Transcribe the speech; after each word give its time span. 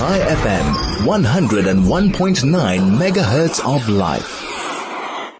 Chai 0.00 0.18
FM, 0.18 0.64
101.9 1.04 2.96
megahertz 2.96 3.62
of 3.62 3.86
life. 3.86 4.42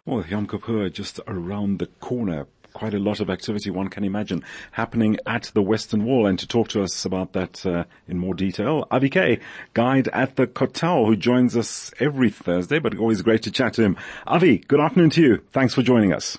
Well, 0.04 0.22
Yom 0.28 0.46
Kippur 0.46 0.90
just 0.90 1.18
around 1.26 1.78
the 1.78 1.86
corner. 1.86 2.46
Quite 2.74 2.92
a 2.92 2.98
lot 2.98 3.20
of 3.20 3.30
activity 3.30 3.70
one 3.70 3.88
can 3.88 4.04
imagine 4.04 4.44
happening 4.72 5.16
at 5.24 5.50
the 5.54 5.62
Western 5.62 6.04
Wall. 6.04 6.26
And 6.26 6.38
to 6.38 6.46
talk 6.46 6.68
to 6.68 6.82
us 6.82 7.06
about 7.06 7.32
that 7.32 7.64
uh, 7.64 7.84
in 8.06 8.18
more 8.18 8.34
detail, 8.34 8.86
Avi 8.90 9.08
Kay, 9.08 9.40
guide 9.72 10.08
at 10.08 10.36
the 10.36 10.46
Kotel, 10.46 11.06
who 11.06 11.16
joins 11.16 11.56
us 11.56 11.90
every 11.98 12.28
Thursday, 12.28 12.78
but 12.78 12.94
always 12.98 13.22
great 13.22 13.44
to 13.44 13.50
chat 13.50 13.72
to 13.74 13.82
him. 13.82 13.96
Avi, 14.26 14.58
good 14.58 14.78
afternoon 14.78 15.08
to 15.08 15.22
you. 15.22 15.42
Thanks 15.52 15.72
for 15.72 15.80
joining 15.80 16.12
us. 16.12 16.36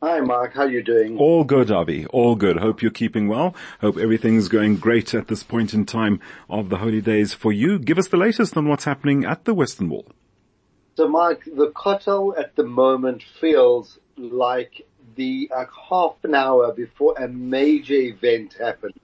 Hi, 0.00 0.20
Mark. 0.20 0.54
How 0.54 0.62
are 0.62 0.70
you 0.70 0.84
doing? 0.84 1.18
All 1.18 1.42
good, 1.42 1.72
Avi. 1.72 2.06
All 2.06 2.36
good. 2.36 2.58
Hope 2.58 2.82
you're 2.82 2.90
keeping 2.92 3.26
well. 3.26 3.56
Hope 3.80 3.98
everything's 3.98 4.46
going 4.46 4.76
great 4.76 5.12
at 5.12 5.26
this 5.26 5.42
point 5.42 5.74
in 5.74 5.86
time 5.86 6.20
of 6.48 6.68
the 6.68 6.76
holy 6.76 7.00
days 7.00 7.34
for 7.34 7.52
you. 7.52 7.80
Give 7.80 7.98
us 7.98 8.06
the 8.06 8.16
latest 8.16 8.56
on 8.56 8.68
what's 8.68 8.84
happening 8.84 9.24
at 9.24 9.44
the 9.44 9.54
Western 9.54 9.88
Wall. 9.88 10.06
So, 10.94 11.08
Mark, 11.08 11.44
the 11.44 11.72
Kotel 11.72 12.38
at 12.38 12.54
the 12.54 12.62
moment 12.62 13.24
feels 13.40 13.98
like 14.16 14.86
the 15.16 15.50
uh, 15.52 15.64
half 15.90 16.14
an 16.22 16.36
hour 16.36 16.72
before 16.72 17.16
a 17.18 17.26
major 17.26 17.94
event 17.94 18.54
happens. 18.54 18.94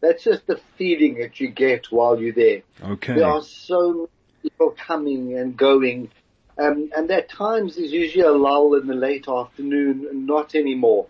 That's 0.00 0.22
just 0.22 0.46
the 0.46 0.60
feeling 0.78 1.14
that 1.18 1.40
you 1.40 1.48
get 1.48 1.86
while 1.90 2.20
you're 2.20 2.32
there. 2.32 2.62
Okay. 2.80 3.14
There 3.14 3.26
are 3.26 3.42
so 3.42 3.92
many 3.92 4.08
people 4.42 4.70
coming 4.70 5.36
and 5.36 5.56
going 5.56 6.10
um, 6.58 6.90
and 6.96 7.10
at 7.10 7.28
times 7.28 7.76
there's 7.76 7.92
usually 7.92 8.24
a 8.24 8.32
lull 8.32 8.74
in 8.74 8.86
the 8.86 8.94
late 8.94 9.26
afternoon, 9.28 10.26
not 10.26 10.54
anymore. 10.54 11.06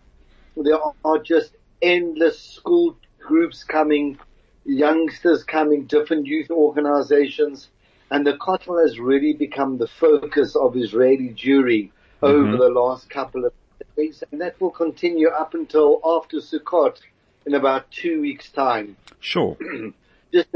There 0.57 0.79
are 1.05 1.19
just 1.19 1.57
endless 1.83 2.41
school 2.41 2.97
groups 3.21 3.65
coming, 3.65 4.19
youngsters 4.65 5.45
coming, 5.45 5.85
different 5.85 6.27
youth 6.27 6.51
organizations, 6.51 7.69
and 8.11 8.27
the 8.27 8.35
Kotel 8.35 8.83
has 8.83 8.99
really 8.99 9.35
become 9.35 9.79
the 9.79 9.89
focus 9.89 10.57
of 10.57 10.77
Israeli 10.77 11.31
Jewry 11.31 11.91
mm-hmm. 12.23 12.27
over 12.27 12.57
the 12.57 12.69
last 12.69 13.11
couple 13.11 13.45
of 13.45 13.53
days, 13.97 14.23
and 14.31 14.41
that 14.41 14.59
will 14.61 14.71
continue 14.71 15.29
up 15.29 15.55
until 15.55 16.01
after 16.05 16.39
Sukkot 16.39 16.99
in 17.47 17.55
about 17.55 17.91
two 17.91 18.21
weeks 18.21 18.51
time. 18.51 18.97
Sure. 19.21 19.57
just 20.33 20.49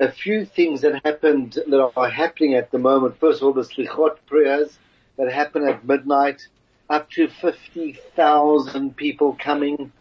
a 0.00 0.10
few 0.10 0.46
things 0.46 0.80
that 0.80 1.04
happened 1.04 1.58
that 1.66 1.92
are 1.94 2.08
happening 2.08 2.54
at 2.54 2.70
the 2.70 2.78
moment. 2.78 3.20
First 3.20 3.42
of 3.42 3.46
all, 3.46 3.52
the 3.52 3.62
slichot 3.62 4.16
prayers 4.26 4.78
that 5.18 5.30
happen 5.30 5.68
at 5.68 5.86
midnight, 5.86 6.48
up 6.88 7.10
to 7.10 7.28
50,000 7.28 8.96
people 8.96 9.36
coming. 9.38 9.92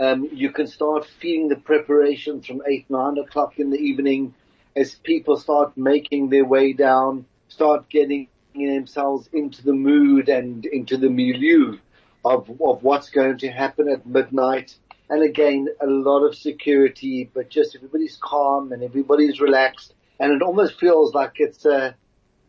Um, 0.00 0.28
you 0.32 0.50
can 0.50 0.66
start 0.66 1.06
feeling 1.20 1.48
the 1.48 1.56
preparations 1.56 2.46
from 2.46 2.62
8, 2.66 2.86
9 2.88 3.18
o'clock 3.18 3.58
in 3.58 3.70
the 3.70 3.78
evening 3.78 4.34
as 4.74 4.94
people 4.94 5.36
start 5.36 5.76
making 5.76 6.30
their 6.30 6.46
way 6.46 6.72
down, 6.72 7.26
start 7.48 7.90
getting 7.90 8.28
themselves 8.54 9.28
into 9.34 9.62
the 9.62 9.74
mood 9.74 10.30
and 10.30 10.64
into 10.64 10.96
the 10.96 11.10
milieu 11.10 11.76
of, 12.24 12.50
of 12.62 12.82
what's 12.82 13.10
going 13.10 13.36
to 13.38 13.48
happen 13.48 13.90
at 13.90 14.06
midnight. 14.06 14.74
And 15.12 15.22
again, 15.22 15.68
a 15.78 15.86
lot 15.86 16.24
of 16.24 16.34
security, 16.34 17.28
but 17.34 17.50
just 17.50 17.76
everybody's 17.76 18.16
calm 18.18 18.72
and 18.72 18.82
everybody's 18.82 19.42
relaxed. 19.42 19.92
And 20.18 20.32
it 20.32 20.40
almost 20.40 20.80
feels 20.80 21.12
like 21.12 21.32
it's 21.34 21.66
a 21.66 21.94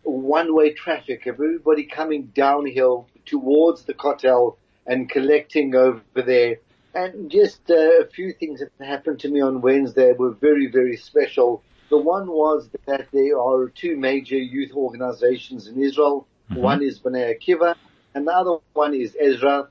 one-way 0.03 0.71
traffic 0.71 1.25
of 1.25 1.35
everybody 1.35 1.83
coming 1.83 2.31
downhill 2.33 3.09
towards 3.25 3.83
the 3.83 3.93
Kotel 3.93 4.55
and 4.87 5.09
collecting 5.09 5.75
over 5.75 6.01
there. 6.15 6.55
And 6.95 7.29
just 7.29 7.69
uh, 7.69 8.03
a 8.03 8.07
few 8.07 8.31
things 8.31 8.61
that 8.61 8.85
happened 8.85 9.19
to 9.19 9.27
me 9.27 9.41
on 9.41 9.59
Wednesday 9.59 10.13
were 10.13 10.31
very, 10.31 10.67
very 10.67 10.95
special. 10.95 11.63
The 11.89 11.97
one 11.97 12.27
was 12.27 12.69
that 12.85 13.07
there 13.11 13.41
are 13.41 13.67
two 13.75 13.97
major 13.97 14.37
youth 14.37 14.71
organizations 14.71 15.67
in 15.67 15.81
Israel. 15.81 16.27
Mm-hmm. 16.49 16.61
One 16.61 16.81
is 16.81 17.01
Bnei 17.01 17.37
Akiva 17.37 17.75
and 18.15 18.25
the 18.25 18.31
other 18.31 18.55
one 18.71 18.93
is 18.93 19.17
Ezra. 19.19 19.67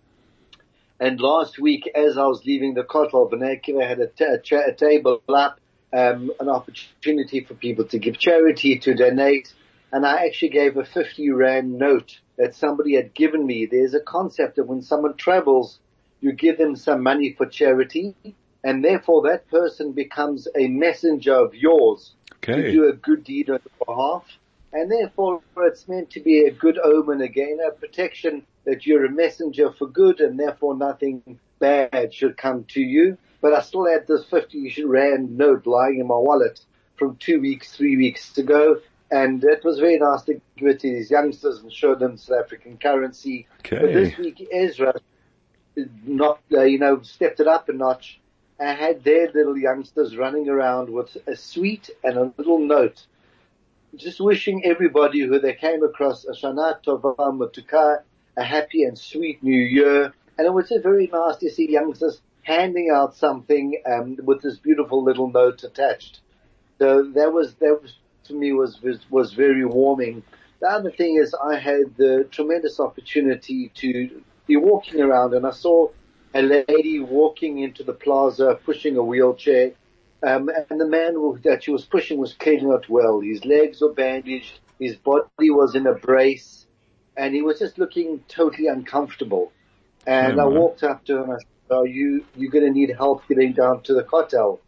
And 1.02 1.20
last 1.20 1.58
week, 1.58 1.90
as 1.96 2.16
I 2.16 2.26
was 2.26 2.44
leaving 2.44 2.74
the 2.74 2.84
Kotel, 2.84 3.28
B'nai 3.28 3.60
Akiva 3.60 3.84
had 3.84 3.98
a, 3.98 4.06
t- 4.06 4.22
a, 4.22 4.38
cha- 4.38 4.68
a 4.68 4.72
table 4.72 5.20
up, 5.28 5.58
um, 5.92 6.30
an 6.38 6.48
opportunity 6.48 7.40
for 7.40 7.54
people 7.54 7.84
to 7.86 7.98
give 7.98 8.20
charity, 8.20 8.78
to 8.78 8.94
donate. 8.94 9.52
And 9.90 10.06
I 10.06 10.24
actually 10.24 10.50
gave 10.50 10.76
a 10.76 10.84
50 10.84 11.28
rand 11.30 11.76
note 11.76 12.20
that 12.36 12.54
somebody 12.54 12.94
had 12.94 13.14
given 13.14 13.44
me. 13.44 13.66
There's 13.66 13.94
a 13.94 14.00
concept 14.00 14.58
of 14.58 14.68
when 14.68 14.80
someone 14.80 15.16
travels, 15.16 15.80
you 16.20 16.30
give 16.30 16.56
them 16.56 16.76
some 16.76 17.02
money 17.02 17.34
for 17.36 17.46
charity 17.46 18.14
and 18.62 18.84
therefore 18.84 19.22
that 19.22 19.48
person 19.50 19.90
becomes 19.90 20.46
a 20.56 20.68
messenger 20.68 21.34
of 21.34 21.52
yours 21.52 22.14
okay. 22.36 22.62
to 22.62 22.70
do 22.72 22.88
a 22.88 22.92
good 22.92 23.24
deed 23.24 23.50
on 23.50 23.58
your 23.64 23.86
behalf. 23.86 24.24
And 24.72 24.88
therefore 24.88 25.42
it's 25.56 25.88
meant 25.88 26.10
to 26.10 26.20
be 26.20 26.44
a 26.44 26.52
good 26.52 26.78
omen 26.78 27.22
again, 27.22 27.58
a 27.66 27.72
protection 27.72 28.46
that 28.64 28.86
you're 28.86 29.04
a 29.04 29.10
messenger 29.10 29.72
for 29.72 29.86
good 29.86 30.20
and 30.20 30.38
therefore 30.38 30.76
nothing 30.76 31.38
bad 31.58 32.12
should 32.14 32.36
come 32.36 32.64
to 32.64 32.80
you. 32.80 33.18
But 33.40 33.54
I 33.54 33.60
still 33.60 33.86
had 33.86 34.06
this 34.06 34.24
50 34.26 34.84
rand 34.84 35.36
note 35.36 35.66
lying 35.66 35.98
in 36.00 36.06
my 36.06 36.16
wallet 36.16 36.60
from 36.96 37.16
two 37.16 37.40
weeks, 37.40 37.76
three 37.76 37.96
weeks 37.96 38.36
ago. 38.38 38.76
And 39.10 39.42
it 39.44 39.64
was 39.64 39.78
very 39.78 39.98
nice 39.98 40.22
to 40.22 40.40
give 40.56 40.68
it 40.68 40.80
to 40.80 40.88
these 40.88 41.10
youngsters 41.10 41.58
and 41.58 41.72
show 41.72 41.94
them 41.94 42.16
South 42.16 42.44
African 42.44 42.78
currency. 42.78 43.46
Okay. 43.60 43.78
But 43.78 43.92
this 43.92 44.16
week 44.16 44.48
Ezra 44.52 44.94
not, 46.04 46.40
uh, 46.52 46.62
you 46.62 46.78
know, 46.78 47.02
stepped 47.02 47.40
it 47.40 47.48
up 47.48 47.68
a 47.68 47.72
notch. 47.72 48.20
I 48.60 48.74
had 48.74 49.02
their 49.02 49.30
little 49.32 49.58
youngsters 49.58 50.16
running 50.16 50.48
around 50.48 50.88
with 50.88 51.16
a 51.26 51.34
sweet 51.36 51.90
and 52.04 52.16
a 52.16 52.32
little 52.36 52.58
note 52.58 53.06
just 53.96 54.20
wishing 54.20 54.64
everybody 54.64 55.20
who 55.20 55.38
they 55.38 55.54
came 55.54 55.82
across 55.82 56.24
a 56.24 56.32
Shana 56.32 56.82
Tova 56.82 57.14
Matuka 57.16 58.02
a 58.36 58.44
happy 58.44 58.84
and 58.84 58.98
sweet 58.98 59.42
new 59.42 59.60
year. 59.60 60.12
And 60.38 60.46
it 60.46 60.52
was 60.52 60.68
just 60.68 60.82
very 60.82 61.08
nice 61.12 61.36
to 61.36 61.50
see 61.50 61.70
youngsters 61.70 62.20
handing 62.42 62.90
out 62.90 63.14
something 63.14 63.80
um, 63.86 64.18
with 64.24 64.42
this 64.42 64.58
beautiful 64.58 65.02
little 65.04 65.30
note 65.30 65.62
attached. 65.62 66.20
So 66.78 67.04
that 67.14 67.32
was 67.32 67.54
that 67.54 67.80
was 67.80 67.96
to 68.24 68.34
me 68.34 68.52
was 68.52 68.80
was, 69.10 69.32
very 69.32 69.64
warming. 69.64 70.22
The 70.60 70.68
other 70.68 70.90
thing 70.90 71.16
is 71.16 71.34
I 71.34 71.56
had 71.58 71.96
the 71.96 72.26
tremendous 72.30 72.80
opportunity 72.80 73.70
to 73.76 74.22
be 74.46 74.56
walking 74.56 75.00
around 75.00 75.34
and 75.34 75.46
I 75.46 75.50
saw 75.50 75.88
a 76.34 76.42
lady 76.42 76.98
walking 76.98 77.58
into 77.58 77.84
the 77.84 77.92
plaza 77.92 78.58
pushing 78.64 78.96
a 78.96 79.02
wheelchair. 79.02 79.72
Um, 80.24 80.48
and 80.70 80.80
the 80.80 80.86
man 80.86 81.14
that 81.42 81.64
she 81.64 81.72
was 81.72 81.84
pushing 81.84 82.18
was 82.18 82.32
clearly 82.34 82.66
not 82.66 82.88
well. 82.88 83.20
His 83.20 83.44
legs 83.44 83.80
were 83.80 83.92
bandaged. 83.92 84.60
His 84.78 84.96
body 84.96 85.50
was 85.50 85.74
in 85.74 85.86
a 85.86 85.94
brace 85.94 86.61
and 87.16 87.34
he 87.34 87.42
was 87.42 87.58
just 87.58 87.78
looking 87.78 88.22
totally 88.28 88.68
uncomfortable. 88.68 89.52
And 90.06 90.40
I 90.40 90.44
walked 90.46 90.82
up 90.82 91.04
to 91.04 91.18
him 91.18 91.22
and 91.24 91.32
I 91.34 91.36
said, 91.36 91.76
are 91.76 91.86
you, 91.86 92.24
you're 92.36 92.50
going 92.50 92.64
to 92.64 92.70
need 92.70 92.90
help 92.96 93.26
getting 93.28 93.52
down 93.52 93.82
to 93.84 93.94
the 93.94 94.02
Kotel? 94.02 94.58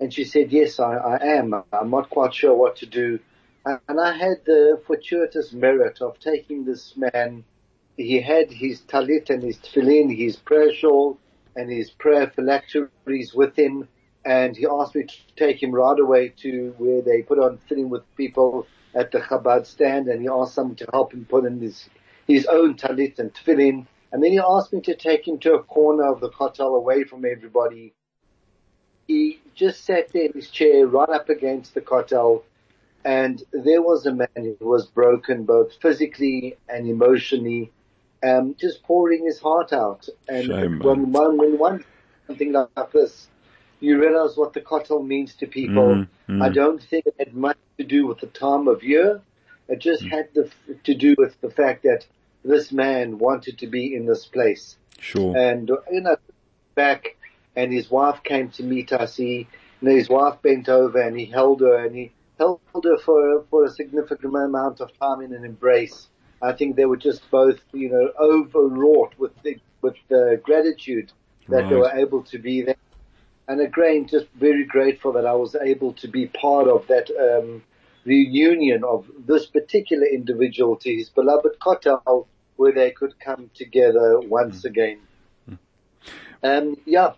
And 0.00 0.12
she 0.12 0.24
said, 0.24 0.52
yes, 0.52 0.80
I, 0.80 0.96
I 0.96 1.24
am. 1.36 1.54
I'm 1.72 1.90
not 1.90 2.10
quite 2.10 2.34
sure 2.34 2.54
what 2.54 2.76
to 2.76 2.86
do. 2.86 3.18
And 3.64 4.00
I 4.00 4.12
had 4.12 4.44
the 4.44 4.82
fortuitous 4.86 5.52
merit 5.52 6.02
of 6.02 6.18
taking 6.18 6.64
this 6.64 6.94
man. 6.96 7.44
He 7.96 8.20
had 8.20 8.50
his 8.50 8.82
talit 8.82 9.30
and 9.30 9.42
his 9.42 9.56
tefillin, 9.58 10.14
his 10.14 10.36
prayer 10.36 10.74
shawl 10.74 11.18
and 11.56 11.70
his 11.70 11.90
prayer 11.90 12.30
phylacteries 12.34 13.32
with 13.34 13.56
him. 13.56 13.88
And 14.26 14.56
he 14.56 14.66
asked 14.66 14.96
me 14.96 15.04
to 15.04 15.14
take 15.36 15.62
him 15.62 15.70
right 15.70 15.98
away 15.98 16.30
to 16.42 16.74
where 16.76 17.00
they 17.00 17.22
put 17.22 17.38
on 17.38 17.58
tefillin 17.58 17.88
with 17.88 18.02
people 18.16 18.66
at 18.94 19.10
the 19.10 19.18
Chabad 19.18 19.66
stand 19.66 20.08
and 20.08 20.22
he 20.22 20.28
asked 20.28 20.54
someone 20.54 20.76
to 20.76 20.88
help 20.92 21.12
him 21.12 21.24
put 21.24 21.44
in 21.44 21.60
his, 21.60 21.88
his 22.26 22.46
own 22.46 22.74
talit 22.74 23.18
and 23.18 23.32
tefillin. 23.34 23.86
And 24.12 24.22
then 24.22 24.32
he 24.32 24.38
asked 24.38 24.72
me 24.72 24.80
to 24.82 24.94
take 24.94 25.26
him 25.26 25.38
to 25.40 25.54
a 25.54 25.62
corner 25.62 26.04
of 26.04 26.20
the 26.20 26.30
kotel 26.30 26.76
away 26.76 27.04
from 27.04 27.24
everybody. 27.24 27.92
He 29.06 29.40
just 29.54 29.84
sat 29.84 30.12
there 30.12 30.26
in 30.26 30.32
his 30.32 30.50
chair 30.50 30.86
right 30.86 31.08
up 31.08 31.28
against 31.28 31.74
the 31.74 31.80
kotel 31.80 32.42
and 33.04 33.42
there 33.52 33.82
was 33.82 34.06
a 34.06 34.14
man 34.14 34.28
who 34.34 34.56
was 34.60 34.86
broken 34.86 35.44
both 35.44 35.74
physically 35.80 36.56
and 36.68 36.88
emotionally, 36.88 37.70
um, 38.22 38.56
just 38.58 38.82
pouring 38.82 39.24
his 39.26 39.38
heart 39.38 39.72
out. 39.72 40.08
And 40.26 40.46
Shame, 40.46 40.78
when, 40.78 41.12
when, 41.12 41.36
when 41.36 41.58
one, 41.58 41.84
something 42.26 42.52
like 42.52 42.92
this, 42.92 43.28
you 43.84 44.00
realize 44.00 44.36
what 44.36 44.52
the 44.52 44.60
kotel 44.60 45.06
means 45.06 45.34
to 45.36 45.46
people. 45.46 46.06
Mm, 46.28 46.42
I 46.42 46.48
don't 46.48 46.82
think 46.82 47.06
it 47.06 47.14
had 47.18 47.34
much 47.34 47.58
to 47.78 47.84
do 47.84 48.06
with 48.06 48.20
the 48.20 48.26
time 48.26 48.66
of 48.68 48.82
year. 48.82 49.20
It 49.68 49.78
just 49.78 50.02
mm. 50.02 50.10
had 50.10 50.28
the, 50.34 50.50
to 50.84 50.94
do 50.94 51.14
with 51.18 51.40
the 51.40 51.50
fact 51.50 51.82
that 51.82 52.06
this 52.44 52.72
man 52.72 53.18
wanted 53.18 53.58
to 53.58 53.66
be 53.66 53.94
in 53.94 54.06
this 54.06 54.26
place. 54.26 54.76
Sure. 54.98 55.36
And, 55.36 55.70
you 55.90 56.00
know, 56.00 56.16
back 56.74 57.16
and 57.56 57.72
his 57.72 57.90
wife 57.90 58.22
came 58.22 58.50
to 58.50 58.62
meet 58.62 58.92
us. 58.92 59.16
He, 59.16 59.48
you 59.80 59.88
know, 59.88 59.94
his 59.94 60.08
wife 60.08 60.40
bent 60.42 60.68
over 60.68 61.00
and 61.00 61.18
he 61.18 61.26
held 61.26 61.60
her 61.60 61.84
and 61.84 61.94
he 61.94 62.12
held 62.38 62.60
her 62.74 62.98
for, 62.98 63.44
for 63.50 63.64
a 63.64 63.70
significant 63.70 64.34
amount 64.34 64.80
of 64.80 64.98
time 64.98 65.20
in 65.20 65.32
an 65.34 65.44
embrace. 65.44 66.08
I 66.42 66.52
think 66.52 66.76
they 66.76 66.84
were 66.84 66.96
just 66.96 67.30
both, 67.30 67.60
you 67.72 67.90
know, 67.90 68.10
overwrought 68.20 69.18
with 69.18 69.32
the, 69.42 69.56
with 69.82 69.96
the 70.08 70.40
gratitude 70.42 71.12
that 71.48 71.62
right. 71.62 71.70
they 71.70 71.76
were 71.76 71.92
able 71.92 72.22
to 72.24 72.38
be 72.38 72.62
there. 72.62 72.76
And 73.46 73.60
again, 73.60 74.06
just 74.06 74.26
very 74.34 74.64
grateful 74.64 75.12
that 75.12 75.26
I 75.26 75.34
was 75.34 75.54
able 75.54 75.92
to 75.94 76.08
be 76.08 76.26
part 76.26 76.66
of 76.66 76.86
that 76.86 77.10
um, 77.10 77.62
reunion 78.04 78.84
of 78.84 79.06
this 79.26 79.46
particular 79.46 80.06
individual 80.06 80.76
to 80.76 80.94
his 80.94 81.10
beloved 81.10 81.58
Kotel, 81.60 82.26
where 82.56 82.72
they 82.72 82.90
could 82.90 83.18
come 83.20 83.50
together 83.54 84.20
once 84.20 84.62
Hmm. 84.62 84.68
again. 84.68 84.98
Um, 86.42 86.76
yeah, 86.84 87.12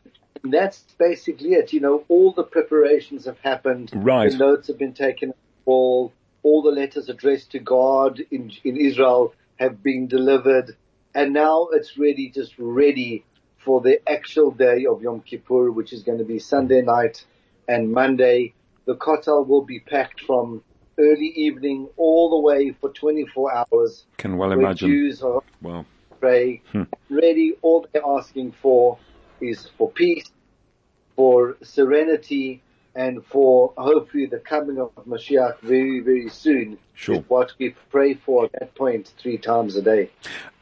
that's 0.45 0.85
basically 0.99 1.55
it. 1.55 1.73
You 1.73 1.81
know, 1.81 2.05
all 2.09 2.33
the 2.33 2.45
preparations 2.45 3.25
have 3.25 3.39
happened. 3.41 3.91
Right. 3.95 4.31
The 4.31 4.39
notes 4.39 4.69
have 4.69 4.79
been 4.79 4.95
taken 4.95 5.33
all, 5.65 6.13
all 6.43 6.63
the 6.63 6.71
letters 6.71 7.09
addressed 7.09 7.53
to 7.53 7.59
God 7.59 8.21
in, 8.31 8.53
in 8.65 8.77
Israel 8.77 9.35
have 9.57 9.83
been 9.83 10.07
delivered. 10.07 10.77
And 11.15 11.33
now 11.33 11.69
it's 11.73 11.97
really 11.99 12.31
just 12.35 12.53
ready 12.59 13.25
for 13.67 13.81
the 13.81 14.01
actual 14.09 14.53
day 14.53 14.87
of 14.87 15.03
Yom 15.03 15.21
Kippur, 15.23 15.73
which 15.73 15.93
is 15.93 16.05
going 16.05 16.19
to 16.19 16.25
be 16.25 16.39
Sunday 16.39 16.83
night 16.83 17.27
and 17.67 17.91
Monday. 17.91 18.55
The 18.87 18.95
kotel 18.95 19.45
will 19.45 19.65
be 19.65 19.81
packed 19.81 20.21
from 20.21 20.63
early 20.99 21.33
evening 21.35 21.89
all 21.97 22.31
the 22.31 22.39
way 22.39 22.71
for 22.81 22.93
24 22.93 23.67
hours. 23.73 24.05
Can 24.19 24.39
well 24.39 24.53
imagine. 24.53 24.89
Jews 24.89 25.21
are 25.21 25.43
Well, 25.61 25.85
pray. 26.21 26.63
Hmm. 26.71 26.85
Really, 27.11 27.55
all 27.63 27.85
they're 27.93 28.07
asking 28.07 28.53
for 28.63 28.99
is 29.41 29.69
for 29.77 29.91
peace, 29.91 30.31
for 31.17 31.57
serenity, 31.65 32.63
and 32.97 33.25
for 33.27 33.75
hopefully 33.77 34.27
the 34.27 34.39
coming 34.39 34.79
of 34.79 34.91
Mashiach 35.07 35.61
very, 35.61 36.01
very 36.01 36.29
soon. 36.31 36.79
Sure. 36.95 37.17
Is 37.17 37.25
what 37.29 37.53
we 37.59 37.75
pray 37.91 38.15
for 38.15 38.47
at 38.47 38.53
that 38.53 38.75
point 38.75 39.13
three 39.19 39.37
times 39.37 39.77
a 39.77 39.83
day. 39.83 40.11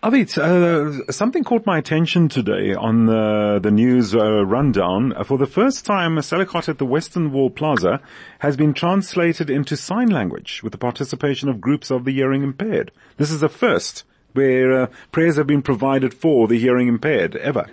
Avi, 0.02 0.26
uh, 0.36 1.12
something 1.12 1.44
caught 1.44 1.64
my 1.64 1.78
attention 1.78 2.28
today 2.28 2.74
on 2.74 3.06
the, 3.06 3.60
the 3.62 3.70
news 3.70 4.16
uh, 4.16 4.44
rundown. 4.44 5.12
Uh, 5.12 5.22
For 5.22 5.38
the 5.38 5.46
first 5.46 5.86
time, 5.86 6.18
a 6.18 6.22
Selakot 6.22 6.68
at 6.68 6.78
the 6.78 6.84
Western 6.84 7.30
Wall 7.32 7.50
Plaza 7.50 8.00
has 8.40 8.56
been 8.56 8.74
translated 8.74 9.48
into 9.48 9.76
sign 9.76 10.08
language 10.08 10.60
with 10.64 10.72
the 10.72 10.78
participation 10.78 11.48
of 11.48 11.60
groups 11.60 11.92
of 11.92 12.04
the 12.04 12.12
hearing 12.12 12.42
impaired. 12.42 12.90
This 13.16 13.30
is 13.30 13.40
the 13.40 13.48
first 13.48 14.02
where 14.32 14.82
uh, 14.82 14.86
prayers 15.12 15.36
have 15.36 15.46
been 15.46 15.62
provided 15.62 16.12
for 16.12 16.48
the 16.48 16.58
hearing 16.58 16.88
impaired 16.88 17.36
ever. 17.36 17.70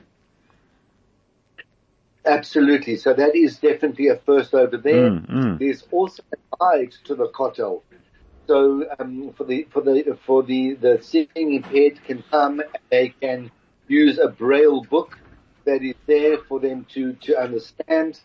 Absolutely. 2.25 2.97
So 2.97 3.13
that 3.13 3.35
is 3.35 3.57
definitely 3.57 4.07
a 4.07 4.17
first 4.17 4.53
over 4.53 4.77
there. 4.77 5.11
Mm, 5.11 5.29
mm. 5.29 5.59
There's 5.59 5.83
also 5.91 6.23
a 6.33 6.57
guide 6.59 6.93
to 7.05 7.15
the 7.15 7.29
kotel. 7.29 7.81
So 8.47 8.85
um, 8.99 9.33
for 9.37 9.43
the 9.43 9.67
for 9.71 9.81
the 9.81 10.17
for 10.25 10.43
the 10.43 10.73
the 10.75 10.99
seeing 11.01 11.53
impaired 11.53 12.03
can 12.03 12.23
come. 12.29 12.61
They 12.89 13.09
can 13.21 13.51
use 13.87 14.17
a 14.17 14.27
braille 14.27 14.83
book 14.83 15.17
that 15.65 15.81
is 15.83 15.95
there 16.07 16.37
for 16.37 16.59
them 16.59 16.85
to 16.93 17.13
to 17.13 17.39
understand. 17.39 18.19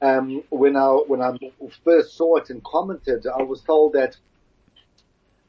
Um, 0.00 0.42
when 0.50 0.76
I 0.76 0.88
when 1.06 1.22
I 1.22 1.36
first 1.84 2.16
saw 2.16 2.36
it 2.36 2.50
and 2.50 2.62
commented, 2.64 3.26
I 3.26 3.42
was 3.42 3.62
told 3.62 3.94
that 3.94 4.16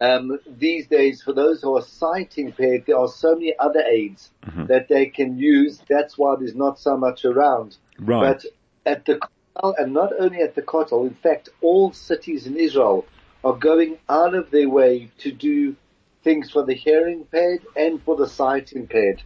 um, 0.01 0.39
these 0.57 0.87
days, 0.87 1.21
for 1.21 1.33
those 1.33 1.61
who 1.61 1.77
are 1.77 1.81
sight 1.81 2.37
impaired, 2.37 2.83
there 2.85 2.97
are 2.97 3.07
so 3.07 3.33
many 3.35 3.53
other 3.57 3.79
aids 3.79 4.31
that 4.67 4.87
they 4.89 5.07
can 5.07 5.37
use. 5.37 5.81
That's 5.89 6.17
why 6.17 6.35
there's 6.37 6.55
not 6.55 6.79
so 6.79 6.97
much 6.97 7.23
around. 7.23 7.77
Right. 7.99 8.41
But 8.43 8.45
at 8.85 9.05
the 9.05 9.19
Kotel, 9.55 9.73
and 9.77 9.93
not 9.93 10.13
only 10.19 10.41
at 10.41 10.55
the 10.55 10.61
Kotel, 10.61 11.07
in 11.07 11.15
fact, 11.15 11.49
all 11.61 11.91
cities 11.93 12.47
in 12.47 12.57
Israel 12.57 13.05
are 13.43 13.55
going 13.55 13.97
out 14.09 14.33
of 14.35 14.51
their 14.51 14.69
way 14.69 15.11
to 15.19 15.31
do 15.31 15.75
things 16.23 16.51
for 16.51 16.65
the 16.65 16.73
hearing 16.73 17.19
impaired 17.19 17.61
and 17.75 18.01
for 18.03 18.15
the 18.15 18.27
sight 18.27 18.73
impaired. 18.73 19.21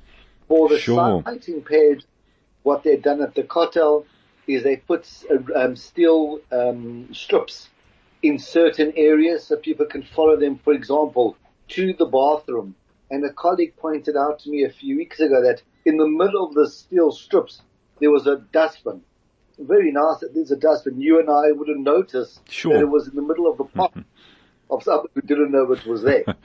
For 0.47 0.67
the 0.67 0.77
Sure. 0.77 1.23
sight 1.25 1.47
impaired, 1.47 2.03
what 2.63 2.83
they've 2.83 3.01
done 3.01 3.21
at 3.21 3.35
the 3.35 3.43
Kotel 3.43 4.05
is 4.47 4.63
they 4.63 4.77
put 4.77 5.07
uh, 5.31 5.37
um, 5.55 5.75
steel 5.75 6.39
um, 6.51 7.09
strips 7.13 7.69
in 8.21 8.37
certain 8.37 8.91
areas 8.95 9.45
so 9.47 9.55
people 9.55 9.85
can 9.85 10.03
follow 10.03 10.35
them, 10.35 10.57
for 10.57 10.73
example, 10.73 11.37
to 11.69 11.93
the 11.93 12.05
bathroom. 12.05 12.75
And 13.11 13.23
a 13.23 13.31
colleague 13.31 13.75
pointed 13.77 14.17
out 14.17 14.39
to 14.39 14.49
me 14.49 14.63
a 14.63 14.69
few 14.69 14.97
weeks 14.97 15.19
ago 15.19 15.41
that 15.41 15.61
in 15.85 15.97
the 15.97 16.07
middle 16.07 16.45
of 16.45 16.53
the 16.53 16.69
steel 16.69 17.11
strips, 17.11 17.61
there 17.99 18.11
was 18.11 18.27
a 18.27 18.37
dustbin. 18.51 19.01
Very 19.57 19.91
nice 19.91 20.19
that 20.21 20.33
there's 20.33 20.51
a 20.51 20.55
dustbin. 20.55 21.01
You 21.01 21.19
and 21.19 21.29
I 21.29 21.51
wouldn't 21.51 21.81
notice 21.81 22.39
Sure. 22.49 22.73
that 22.73 22.81
it 22.81 22.89
was 22.89 23.07
in 23.07 23.15
the 23.15 23.21
middle 23.21 23.49
of 23.51 23.57
the 23.57 23.65
pot 23.65 23.93
of 24.71 24.83
someone 24.83 25.07
who 25.15 25.21
didn't 25.21 25.51
know 25.51 25.71
it 25.73 25.85
was 25.85 26.03
there. 26.03 26.23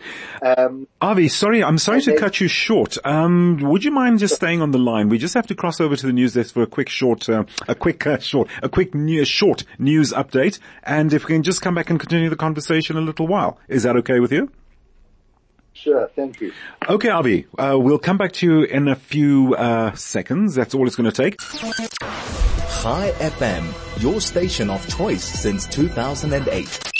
Um, 0.42 0.88
Avi, 1.00 1.28
sorry, 1.28 1.62
I'm 1.62 1.78
sorry 1.78 2.02
to 2.02 2.10
Okay. 2.10 2.20
cut 2.20 2.40
you 2.40 2.48
short. 2.48 2.98
Um, 3.06 3.58
would 3.62 3.84
you 3.84 3.90
mind 3.92 4.18
just 4.18 4.34
staying 4.34 4.60
on 4.60 4.72
the 4.72 4.78
line? 4.78 5.08
We 5.08 5.16
just 5.16 5.32
have 5.34 5.46
to 5.46 5.54
cross 5.54 5.80
over 5.80 5.96
to 5.96 6.06
the 6.06 6.12
news 6.12 6.34
desk 6.34 6.52
for 6.52 6.62
a 6.62 6.66
quick 6.66 6.88
short, 6.88 7.28
uh, 7.28 7.44
a 7.68 7.74
quick 7.74 8.04
uh, 8.06 8.18
short, 8.18 8.48
a 8.62 8.68
quick 8.68 8.94
new, 8.94 9.24
short 9.24 9.64
news 9.78 10.12
update. 10.12 10.58
And 10.82 11.12
if 11.14 11.24
we 11.24 11.34
can 11.34 11.42
just 11.44 11.62
come 11.62 11.74
back 11.76 11.88
and 11.88 11.98
continue 12.00 12.28
the 12.28 12.36
conversation 12.36 12.96
a 12.96 13.00
little 13.00 13.26
while, 13.26 13.58
is 13.68 13.84
that 13.84 13.96
okay 13.98 14.18
with 14.20 14.32
you? 14.32 14.50
Sure, 15.74 16.08
thank 16.14 16.40
you. 16.40 16.52
Okay, 16.88 17.08
Avi, 17.08 17.46
uh, 17.58 17.76
we'll 17.78 17.98
come 17.98 18.16
back 18.16 18.32
to 18.34 18.46
you 18.46 18.62
in 18.62 18.88
a 18.88 18.94
few 18.94 19.54
uh, 19.54 19.92
seconds. 19.94 20.54
That's 20.54 20.74
all 20.74 20.86
it's 20.86 20.96
going 20.96 21.10
to 21.10 21.22
take. 21.22 21.38
Chai 21.40 23.12
FM, 23.18 24.02
your 24.02 24.20
station 24.20 24.70
of 24.70 24.86
choice 24.88 25.24
since 25.24 25.66
2008. 25.66 26.94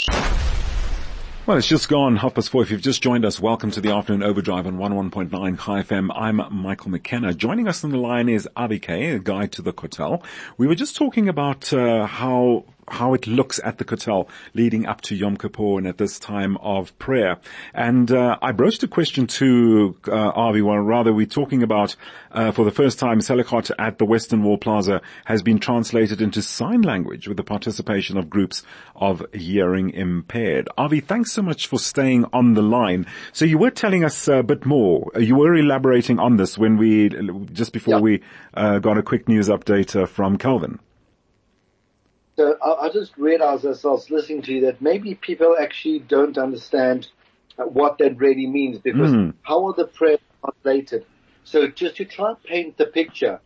Well, 1.45 1.57
it's 1.57 1.67
just 1.67 1.89
gone 1.89 2.15
half 2.15 2.33
past 2.33 2.49
four. 2.49 2.63
If 2.63 2.71
you've 2.71 2.81
just 2.81 3.03
joined 3.03 3.23
us, 3.23 3.39
welcome 3.39 3.69
to 3.69 3.79
the 3.79 3.91
afternoon 3.91 4.23
overdrive 4.23 4.65
on 4.65 4.77
101.9 4.77 5.29
Chai 5.59 5.83
FM. 5.83 6.09
I'm 6.15 6.41
Michael 6.51 6.89
McKenna. 6.89 7.35
Joining 7.35 7.67
us 7.67 7.83
on 7.83 7.91
the 7.91 7.97
line 7.97 8.29
is 8.29 8.49
Avi 8.55 8.79
Kay, 8.79 9.11
a 9.11 9.19
guide 9.19 9.51
to 9.51 9.61
the 9.61 9.71
Kotel. 9.71 10.23
We 10.57 10.65
were 10.65 10.73
just 10.73 10.95
talking 10.95 11.29
about 11.29 11.71
uh, 11.71 12.07
how 12.07 12.65
how 12.87 13.13
it 13.13 13.27
looks 13.27 13.59
at 13.63 13.77
the 13.77 13.85
Kotel 13.85 14.27
leading 14.53 14.85
up 14.85 15.01
to 15.01 15.15
Yom 15.15 15.37
Kippur 15.37 15.77
and 15.77 15.87
at 15.87 15.97
this 15.97 16.19
time 16.19 16.57
of 16.57 16.97
prayer. 16.99 17.37
And 17.73 18.11
uh, 18.11 18.37
I 18.41 18.51
broached 18.51 18.83
a 18.83 18.87
question 18.87 19.27
to 19.27 19.95
uh, 20.07 20.11
Avi, 20.11 20.61
well, 20.61 20.77
rather 20.77 21.13
we're 21.13 21.25
talking 21.25 21.63
about 21.63 21.95
uh, 22.31 22.51
for 22.51 22.65
the 22.65 22.71
first 22.71 22.99
time, 22.99 23.19
Selachot 23.19 23.71
at 23.79 23.97
the 23.97 24.05
Western 24.05 24.43
Wall 24.43 24.57
Plaza 24.57 25.01
has 25.23 25.41
been 25.41 25.59
translated 25.59 26.21
into 26.21 26.41
sign 26.41 26.81
language 26.81 27.27
with 27.27 27.37
the 27.37 27.43
participation 27.43 28.17
of 28.17 28.29
groups 28.29 28.63
of 28.95 29.25
hearing 29.33 29.91
impaired. 29.91 30.67
Avi, 30.77 30.99
thanks 30.99 31.31
so 31.31 31.41
much 31.41 31.67
for 31.67 31.79
staying 31.79 32.25
on 32.33 32.53
the 32.53 32.61
line. 32.61 33.05
So 33.31 33.45
you 33.45 33.57
were 33.57 33.71
telling 33.71 34.03
us 34.03 34.27
a 34.27 34.43
bit 34.43 34.65
more. 34.65 35.11
You 35.17 35.35
were 35.35 35.55
elaborating 35.55 36.19
on 36.19 36.37
this 36.37 36.57
when 36.57 36.77
we, 36.77 37.09
just 37.53 37.71
before 37.71 38.01
we 38.01 38.21
uh, 38.53 38.79
got 38.79 38.97
a 38.97 39.03
quick 39.03 39.29
news 39.29 39.47
update 39.47 39.99
uh, 39.99 40.05
from 40.05 40.37
Calvin. 40.37 40.79
So 42.37 42.57
I, 42.61 42.87
I 42.87 42.89
just 42.89 43.17
realized 43.17 43.65
as 43.65 43.85
I 43.85 43.89
was 43.89 44.09
listening 44.09 44.41
to 44.43 44.53
you 44.53 44.61
that 44.65 44.81
maybe 44.81 45.15
people 45.15 45.55
actually 45.59 45.99
don't 45.99 46.37
understand 46.37 47.07
uh, 47.57 47.63
what 47.63 47.97
that 47.99 48.17
really 48.17 48.47
means 48.47 48.79
because 48.79 49.11
Mm. 49.11 49.33
how 49.43 49.65
are 49.67 49.73
the 49.73 49.87
prayers 49.87 50.19
translated? 50.43 51.05
So 51.43 51.67
just 51.67 51.97
to 51.97 52.05
try 52.05 52.29
and 52.29 52.43
paint 52.43 52.77
the 52.77 52.87
picture, 52.87 53.41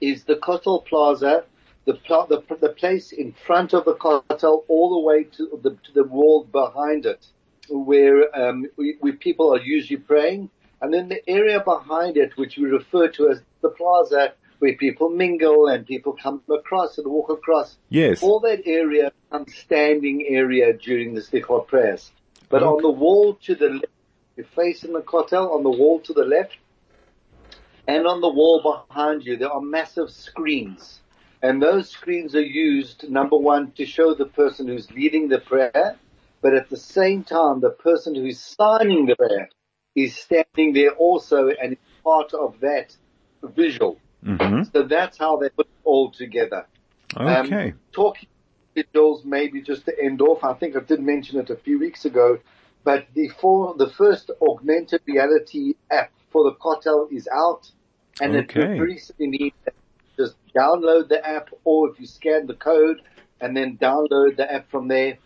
is 0.00 0.24
the 0.24 0.36
Kotel 0.36 0.84
Plaza, 0.86 1.44
the, 1.86 1.94
pla- 1.94 2.26
the 2.26 2.42
the 2.60 2.70
place 2.70 3.12
in 3.12 3.32
front 3.32 3.72
of 3.74 3.84
the 3.84 3.94
Kotel 3.94 4.64
all 4.68 4.90
the 4.94 5.00
way 5.06 5.24
to 5.24 5.60
the 5.62 5.70
to 5.70 5.92
the 5.94 6.04
wall 6.04 6.44
behind 6.44 7.06
it, 7.06 7.26
where 7.70 8.34
um, 8.36 8.66
we, 8.76 8.96
where 9.00 9.14
people 9.14 9.54
are 9.54 9.60
usually 9.60 9.98
praying, 9.98 10.50
and 10.80 10.92
then 10.92 11.08
the 11.08 11.22
area 11.28 11.60
behind 11.60 12.16
it, 12.16 12.36
which 12.36 12.56
we 12.58 12.64
refer 12.64 13.08
to 13.08 13.30
as 13.30 13.42
the 13.62 13.70
plaza, 13.70 14.34
where 14.58 14.74
people 14.74 15.10
mingle 15.10 15.68
and 15.68 15.86
people 15.86 16.16
come 16.20 16.42
across 16.52 16.98
and 16.98 17.06
walk 17.06 17.30
across. 17.30 17.76
Yes. 17.88 18.22
All 18.22 18.40
that 18.40 18.66
area 18.66 19.12
becomes 19.30 19.54
standing 19.54 20.26
area 20.28 20.72
during 20.72 21.14
the 21.14 21.20
Slichot 21.20 21.66
prayers. 21.66 22.10
But 22.48 22.62
on 22.62 22.82
the 22.82 22.90
wall 22.90 23.34
to 23.44 23.54
the 23.54 23.68
left, 23.68 23.86
you're 24.36 24.46
facing 24.54 24.92
the 24.92 25.00
Kotel, 25.00 25.54
on 25.54 25.62
the 25.62 25.70
wall 25.70 26.00
to 26.00 26.12
the 26.12 26.24
left, 26.24 26.56
and 27.86 28.06
on 28.06 28.20
the 28.20 28.28
wall 28.28 28.84
behind 28.88 29.24
you, 29.24 29.36
there 29.36 29.50
are 29.50 29.60
massive 29.60 30.10
screens. 30.10 31.00
And 31.42 31.62
those 31.62 31.90
screens 31.90 32.34
are 32.34 32.40
used, 32.40 33.08
number 33.08 33.36
one, 33.36 33.72
to 33.72 33.84
show 33.84 34.14
the 34.14 34.24
person 34.26 34.66
who's 34.66 34.90
leading 34.90 35.28
the 35.28 35.40
prayer, 35.40 35.96
but 36.40 36.54
at 36.54 36.70
the 36.70 36.76
same 36.76 37.22
time, 37.24 37.60
the 37.60 37.70
person 37.70 38.14
who's 38.14 38.40
signing 38.40 39.06
the 39.06 39.16
prayer 39.16 39.48
is 39.94 40.16
standing 40.16 40.72
there 40.72 40.92
also 40.92 41.48
and 41.48 41.72
is 41.72 41.78
part 42.02 42.32
of 42.34 42.60
that 42.60 42.96
visual. 43.42 43.98
Hmm 44.24 44.62
So 44.72 44.82
that's 44.82 45.18
how 45.18 45.36
they 45.36 45.48
put 45.50 45.66
it 45.66 45.80
all 45.84 46.10
together. 46.10 46.66
Um, 47.16 47.46
Okay. 47.46 47.74
talking 47.92 48.28
visuals, 48.76 49.24
maybe 49.24 49.62
just 49.62 49.84
to 49.86 49.92
end 50.02 50.20
off, 50.20 50.42
I 50.42 50.54
think 50.54 50.76
I 50.76 50.80
did 50.80 51.00
mention 51.00 51.38
it 51.38 51.50
a 51.50 51.56
few 51.56 51.78
weeks 51.78 52.04
ago, 52.04 52.38
but 52.82 53.06
the 53.14 53.28
for, 53.28 53.74
the 53.76 53.90
first 53.90 54.30
augmented 54.42 55.00
reality 55.06 55.74
app 55.90 56.12
for 56.30 56.44
the 56.44 56.56
Kotel 56.56 57.12
is 57.12 57.28
out, 57.28 57.70
and 58.20 58.34
it 58.34 58.50
Okay. 58.50 58.76
very 58.76 58.98
simply 58.98 59.28
need 59.28 59.54
just 60.16 60.36
download 60.56 61.08
the 61.08 61.26
app, 61.26 61.50
or 61.64 61.90
if 61.90 61.98
you 62.00 62.06
scan 62.06 62.46
the 62.46 62.54
code 62.54 63.00
and 63.40 63.56
then 63.56 63.76
download 63.78 64.36
the 64.36 64.52
app 64.52 64.70
from 64.70 64.88
there, 64.88 65.18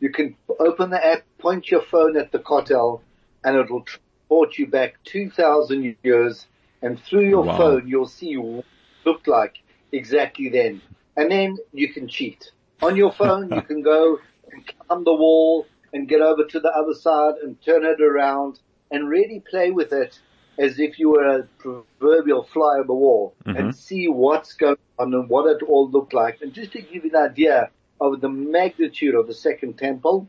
you 0.00 0.10
can 0.10 0.36
open 0.58 0.90
the 0.90 1.04
app, 1.04 1.22
point 1.38 1.70
your 1.70 1.82
phone 1.82 2.16
at 2.16 2.32
the 2.32 2.38
Kotel, 2.38 3.00
and 3.44 3.56
it'll 3.56 3.82
transport 3.82 4.58
you 4.58 4.66
back 4.66 4.94
2,000 5.04 5.96
years, 6.02 6.46
and 6.82 7.00
through 7.00 7.28
your 7.28 7.44
Wow. 7.44 7.56
phone 7.56 7.88
you'll 7.88 8.06
see 8.06 8.36
what 8.36 8.60
it 8.60 9.06
looked 9.06 9.28
like 9.28 9.58
exactly 9.92 10.48
then. 10.48 10.80
And 11.16 11.30
then 11.30 11.58
you 11.72 11.92
can 11.92 12.08
cheat. 12.08 12.50
On 12.82 12.96
your 12.96 13.12
phone, 13.12 13.52
you 13.52 13.62
can 13.70 13.82
go 13.82 14.18
and 14.50 14.66
climb 14.66 15.04
the 15.04 15.14
wall 15.14 15.66
and 15.92 16.08
get 16.08 16.20
over 16.20 16.44
to 16.44 16.60
the 16.60 16.70
other 16.70 16.94
side 16.94 17.34
and 17.42 17.60
turn 17.62 17.84
it 17.84 18.00
around 18.00 18.60
and 18.90 19.08
really 19.08 19.40
play 19.48 19.70
with 19.70 19.92
it 19.92 20.18
as 20.58 20.78
if 20.78 20.98
you 20.98 21.10
were 21.10 21.38
a 21.38 21.42
proverbial 21.58 22.44
fly 22.44 22.78
on 22.78 22.86
the 22.86 22.94
wall 22.94 23.34
and 23.46 23.56
mm-hmm. 23.56 23.70
see 23.70 24.06
what's 24.08 24.52
going 24.54 24.76
on 24.98 25.14
and 25.14 25.28
what 25.28 25.46
it 25.46 25.62
all 25.62 25.90
looked 25.90 26.12
like. 26.12 26.40
And 26.42 26.52
just 26.52 26.72
to 26.72 26.82
give 26.82 27.04
you 27.04 27.10
an 27.14 27.30
idea 27.30 27.70
of 28.00 28.20
the 28.20 28.28
magnitude 28.28 29.14
of 29.14 29.26
the 29.26 29.34
second 29.34 29.78
temple, 29.78 30.28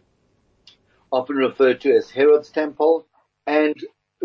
often 1.11 1.35
referred 1.35 1.81
to 1.81 1.93
as 1.93 2.09
Herod's 2.09 2.49
temple, 2.49 3.05
and 3.45 3.75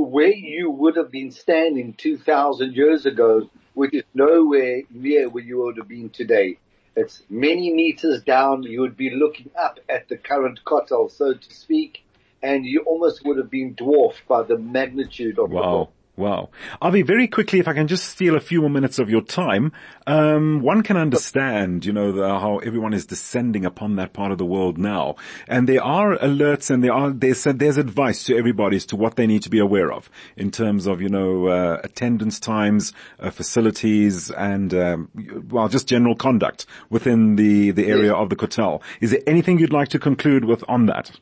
where 0.02 0.32
you 0.32 0.70
would 0.70 0.96
have 0.96 1.10
been 1.10 1.30
standing 1.30 1.94
2,000 1.94 2.74
years 2.74 3.06
ago, 3.06 3.48
which 3.74 3.94
is 3.94 4.04
nowhere 4.14 4.82
near 4.90 5.28
where 5.28 5.44
you 5.44 5.58
would 5.58 5.76
have 5.76 5.88
been 5.88 6.10
today. 6.10 6.58
It's 6.96 7.22
many 7.30 7.72
meters 7.72 8.22
down. 8.22 8.62
You 8.64 8.80
would 8.80 8.96
be 8.96 9.10
looking 9.10 9.50
up 9.56 9.78
at 9.88 10.08
the 10.08 10.16
current 10.16 10.60
Kotel, 10.64 11.10
so 11.10 11.34
to 11.34 11.54
speak, 11.54 12.02
and 12.42 12.64
you 12.64 12.82
almost 12.82 13.24
would 13.24 13.38
have 13.38 13.50
been 13.50 13.74
dwarfed 13.74 14.26
by 14.26 14.42
the 14.42 14.58
magnitude 14.58 15.38
of 15.38 15.50
the 15.50 15.56
Wow. 15.56 15.90
Wow. 16.18 16.50
Avi, 16.82 17.02
very 17.02 17.28
quickly, 17.28 17.60
if 17.60 17.68
I 17.68 17.74
can 17.74 17.86
just 17.86 18.04
steal 18.06 18.34
a 18.34 18.40
few 18.40 18.62
more 18.62 18.70
minutes 18.70 18.98
of 18.98 19.08
your 19.08 19.20
time, 19.20 19.70
um, 20.08 20.62
one 20.62 20.82
can 20.82 20.96
understand, 20.96 21.86
you 21.86 21.92
know, 21.92 22.10
the, 22.10 22.26
how 22.26 22.58
everyone 22.58 22.92
is 22.92 23.06
descending 23.06 23.64
upon 23.64 23.94
that 23.96 24.14
part 24.14 24.32
of 24.32 24.38
the 24.38 24.44
world 24.44 24.78
now. 24.78 25.14
And 25.46 25.68
there 25.68 25.80
are 25.80 26.18
alerts 26.18 26.70
and 26.70 26.82
there 26.82 26.92
are, 26.92 27.10
there's, 27.10 27.40
said 27.40 27.60
there's 27.60 27.76
advice 27.76 28.24
to 28.24 28.36
everybody 28.36 28.78
as 28.78 28.86
to 28.86 28.96
what 28.96 29.14
they 29.14 29.28
need 29.28 29.42
to 29.44 29.48
be 29.48 29.60
aware 29.60 29.92
of 29.92 30.10
in 30.36 30.50
terms 30.50 30.88
of, 30.88 31.00
you 31.00 31.08
know, 31.08 31.46
uh, 31.46 31.80
attendance 31.84 32.40
times, 32.40 32.92
uh, 33.20 33.30
facilities 33.30 34.28
and, 34.32 34.74
um, 34.74 35.08
well, 35.50 35.68
just 35.68 35.86
general 35.86 36.16
conduct 36.16 36.66
within 36.90 37.36
the, 37.36 37.70
the 37.70 37.86
area 37.86 38.12
of 38.12 38.28
the 38.28 38.34
Kotel. 38.34 38.82
Is 39.00 39.12
there 39.12 39.22
anything 39.28 39.60
you'd 39.60 39.72
like 39.72 39.90
to 39.90 40.00
conclude 40.00 40.44
with 40.44 40.64
on 40.66 40.86
that? 40.86 41.12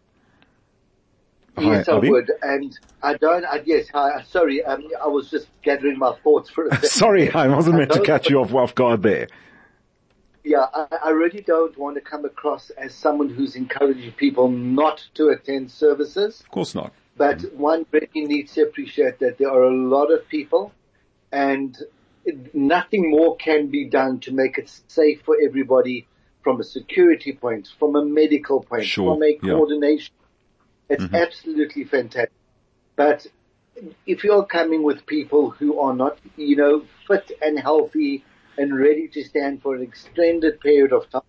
Yes, 1.58 1.86
Hi, 1.86 1.94
I 1.94 1.98
would. 1.98 2.30
And 2.42 2.78
I 3.02 3.14
don't, 3.14 3.44
I, 3.44 3.62
yes, 3.64 3.88
hi, 3.92 4.22
sorry, 4.28 4.64
um, 4.64 4.86
I 5.02 5.06
was 5.06 5.30
just 5.30 5.48
gathering 5.62 5.98
my 5.98 6.14
thoughts 6.22 6.50
for 6.50 6.66
a 6.66 6.70
second. 6.74 6.88
Sorry, 6.90 7.30
I 7.30 7.48
wasn't 7.48 7.76
meant 7.76 7.92
to 7.92 8.02
catch 8.02 8.28
you 8.28 8.40
off, 8.40 8.52
off 8.52 8.74
guard 8.74 9.02
there. 9.02 9.28
Yeah, 10.44 10.66
I, 10.72 10.86
I 11.06 11.10
really 11.10 11.40
don't 11.40 11.76
want 11.78 11.96
to 11.96 12.00
come 12.02 12.24
across 12.24 12.70
as 12.70 12.94
someone 12.94 13.28
who's 13.30 13.56
encouraging 13.56 14.12
people 14.12 14.48
not 14.48 15.04
to 15.14 15.28
attend 15.28 15.70
services. 15.70 16.40
Of 16.40 16.50
course 16.50 16.74
not. 16.74 16.92
But 17.16 17.40
one 17.54 17.86
really 17.90 18.08
needs 18.14 18.52
to 18.54 18.62
appreciate 18.62 19.18
that 19.20 19.38
there 19.38 19.50
are 19.50 19.64
a 19.64 19.74
lot 19.74 20.12
of 20.12 20.28
people 20.28 20.72
and 21.32 21.76
nothing 22.52 23.10
more 23.10 23.36
can 23.36 23.68
be 23.68 23.86
done 23.86 24.20
to 24.20 24.32
make 24.32 24.58
it 24.58 24.70
safe 24.88 25.22
for 25.22 25.36
everybody 25.42 26.06
from 26.42 26.60
a 26.60 26.64
security 26.64 27.32
point, 27.32 27.68
from 27.78 27.96
a 27.96 28.04
medical 28.04 28.62
point, 28.62 28.84
Sure, 28.84 29.14
from 29.14 29.22
a 29.22 29.34
coordination. 29.34 30.14
It's 30.88 31.02
mm-hmm. 31.02 31.14
absolutely 31.14 31.84
fantastic. 31.84 32.32
But 32.94 33.26
if 34.06 34.24
you're 34.24 34.44
coming 34.44 34.82
with 34.82 35.06
people 35.06 35.50
who 35.50 35.78
are 35.80 35.94
not, 35.94 36.18
you 36.36 36.56
know, 36.56 36.84
fit 37.06 37.32
and 37.42 37.58
healthy 37.58 38.24
and 38.56 38.78
ready 38.78 39.08
to 39.08 39.24
stand 39.24 39.62
for 39.62 39.74
an 39.74 39.82
extended 39.82 40.60
period 40.60 40.92
of 40.92 41.08
time, 41.10 41.22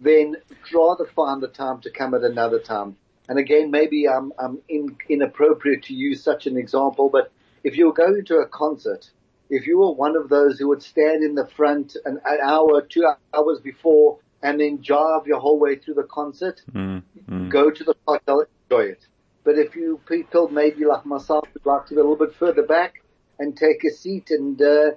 then 0.00 0.36
rather 0.72 1.06
find 1.06 1.42
the 1.42 1.48
time 1.48 1.80
to 1.82 1.90
come 1.90 2.14
at 2.14 2.22
another 2.22 2.58
time. 2.58 2.96
And 3.28 3.38
again, 3.38 3.70
maybe 3.70 4.08
I'm, 4.08 4.32
I'm 4.38 4.58
in, 4.68 4.96
inappropriate 5.08 5.84
to 5.84 5.94
use 5.94 6.22
such 6.22 6.46
an 6.46 6.56
example, 6.56 7.10
but 7.10 7.30
if 7.62 7.76
you're 7.76 7.92
going 7.92 8.24
to 8.24 8.36
a 8.38 8.46
concert, 8.46 9.10
if 9.50 9.66
you 9.66 9.78
were 9.78 9.92
one 9.92 10.16
of 10.16 10.28
those 10.28 10.58
who 10.58 10.68
would 10.68 10.82
stand 10.82 11.22
in 11.22 11.34
the 11.34 11.46
front 11.46 11.96
an, 12.04 12.20
an 12.24 12.38
hour, 12.42 12.82
two 12.82 13.06
hours 13.34 13.60
before 13.60 14.18
and 14.42 14.60
then 14.60 14.78
jive 14.78 15.26
your 15.26 15.40
whole 15.40 15.58
way 15.58 15.76
through 15.76 15.94
the 15.94 16.04
concert, 16.04 16.62
mm-hmm. 16.72 17.48
go 17.48 17.70
to 17.70 17.84
the 17.84 17.94
Kotel, 18.06 18.46
enjoy 18.70 18.90
it. 18.90 19.06
But 19.44 19.58
if 19.58 19.76
you 19.76 20.00
people 20.08 20.48
maybe 20.48 20.84
like 20.84 21.06
myself 21.06 21.48
would 21.54 21.64
like 21.66 21.86
to 21.86 21.94
be 21.94 22.00
a 22.00 22.02
little 22.02 22.16
bit 22.16 22.34
further 22.34 22.62
back 22.62 23.02
and 23.38 23.56
take 23.56 23.84
a 23.84 23.90
seat 23.90 24.30
and, 24.30 24.60
uh, 24.60 24.90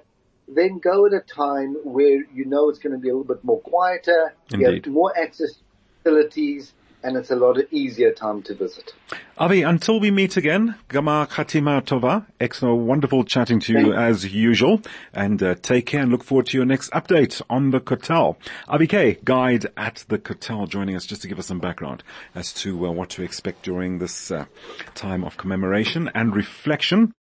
then 0.48 0.78
go 0.78 1.06
at 1.06 1.12
a 1.12 1.20
time 1.20 1.76
where 1.84 2.24
you 2.34 2.44
know 2.44 2.68
it's 2.68 2.80
going 2.80 2.92
to 2.92 2.98
be 2.98 3.08
a 3.08 3.12
little 3.16 3.34
bit 3.34 3.42
more 3.44 3.60
quieter, 3.60 4.34
you 4.50 4.66
Indeed. 4.66 4.86
have 4.86 4.92
more 4.92 5.16
access 5.16 5.52
to 5.52 5.62
facilities, 6.02 6.72
and 7.02 7.16
it's 7.16 7.30
a 7.30 7.36
lot 7.36 7.58
easier 7.70 8.12
time 8.12 8.42
to 8.42 8.54
visit. 8.54 8.94
Avi, 9.38 9.62
until 9.62 9.98
we 9.98 10.10
meet 10.10 10.36
again, 10.36 10.76
Gmar 10.88 11.28
Khatima 11.28 11.82
Tova, 11.82 12.26
excellent, 12.38 12.82
wonderful 12.82 13.24
chatting 13.24 13.60
to 13.60 13.72
you 13.72 13.92
as 13.92 14.32
usual, 14.32 14.80
and 15.12 15.42
uh, 15.42 15.54
take 15.56 15.86
care 15.86 16.02
and 16.02 16.12
look 16.12 16.22
forward 16.22 16.46
to 16.46 16.56
your 16.56 16.66
next 16.66 16.90
update 16.92 17.42
on 17.50 17.70
the 17.70 17.80
Kotel. 17.80 18.36
Avi 18.68 18.86
Kay, 18.86 19.18
guide 19.24 19.66
at 19.76 20.04
the 20.08 20.18
Kotel, 20.18 20.68
joining 20.68 20.96
us 20.96 21.06
just 21.06 21.22
to 21.22 21.28
give 21.28 21.38
us 21.38 21.46
some 21.46 21.60
background 21.60 22.02
as 22.34 22.52
to 22.54 22.86
uh, 22.86 22.90
what 22.90 23.10
to 23.10 23.22
expect 23.22 23.62
during 23.62 23.98
this 23.98 24.30
uh, 24.30 24.44
time 24.94 25.24
of 25.24 25.36
commemoration 25.36 26.10
and 26.14 26.36
reflection. 26.36 27.12